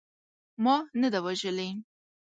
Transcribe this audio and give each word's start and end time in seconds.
ما 0.63 0.75
نه 1.01 1.07
ده 1.13 1.19
وژلې. 1.25 1.69